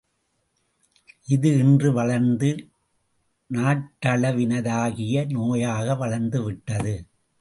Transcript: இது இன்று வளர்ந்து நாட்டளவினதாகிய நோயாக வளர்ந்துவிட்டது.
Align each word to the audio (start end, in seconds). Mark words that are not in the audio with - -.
இது 1.27 1.49
இன்று 1.57 1.93
வளர்ந்து 1.93 2.49
நாட்டளவினதாகிய 3.49 5.25
நோயாக 5.27 5.95
வளர்ந்துவிட்டது. 5.95 6.95